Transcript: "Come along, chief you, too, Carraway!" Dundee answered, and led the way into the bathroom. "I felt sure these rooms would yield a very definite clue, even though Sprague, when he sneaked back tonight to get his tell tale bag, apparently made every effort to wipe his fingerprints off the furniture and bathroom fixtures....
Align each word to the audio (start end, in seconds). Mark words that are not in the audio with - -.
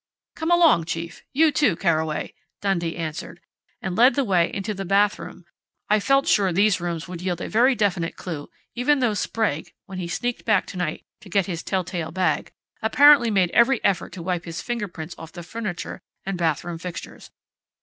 "Come 0.35 0.49
along, 0.49 0.85
chief 0.85 1.21
you, 1.31 1.51
too, 1.51 1.75
Carraway!" 1.75 2.33
Dundee 2.59 2.95
answered, 2.97 3.39
and 3.83 3.95
led 3.95 4.15
the 4.15 4.23
way 4.23 4.49
into 4.51 4.73
the 4.73 4.83
bathroom. 4.83 5.45
"I 5.91 5.99
felt 5.99 6.27
sure 6.27 6.51
these 6.51 6.81
rooms 6.81 7.07
would 7.07 7.21
yield 7.21 7.39
a 7.39 7.47
very 7.47 7.75
definite 7.75 8.15
clue, 8.15 8.49
even 8.73 8.97
though 8.97 9.13
Sprague, 9.13 9.73
when 9.85 9.99
he 9.99 10.07
sneaked 10.07 10.43
back 10.43 10.65
tonight 10.65 11.05
to 11.19 11.29
get 11.29 11.45
his 11.45 11.61
tell 11.61 11.83
tale 11.83 12.09
bag, 12.09 12.51
apparently 12.81 13.29
made 13.29 13.51
every 13.51 13.79
effort 13.83 14.11
to 14.13 14.23
wipe 14.23 14.45
his 14.45 14.59
fingerprints 14.59 15.13
off 15.19 15.33
the 15.33 15.43
furniture 15.43 16.01
and 16.25 16.35
bathroom 16.35 16.79
fixtures.... 16.79 17.29